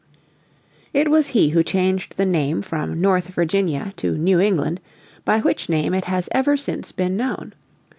[0.95, 4.81] It was he who changed the name from North Virginia to New England,
[5.25, 7.53] by which name it has ever since been known.